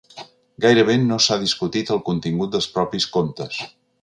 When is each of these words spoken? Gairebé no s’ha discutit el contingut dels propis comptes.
Gairebé 0.63 0.95
no 1.01 1.19
s’ha 1.25 1.37
discutit 1.43 1.93
el 1.97 2.01
contingut 2.09 2.53
dels 2.57 2.71
propis 2.79 3.11
comptes. 3.19 3.63